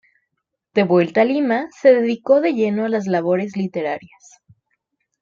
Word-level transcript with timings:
De 0.73 0.81
vuelta 0.81 1.21
a 1.21 1.25
Lima, 1.25 1.67
se 1.79 1.93
dedicó 1.93 2.41
de 2.41 2.53
lleno 2.55 2.85
a 2.85 2.89
las 2.89 3.05
labores 3.05 3.55
literarias. 3.55 4.41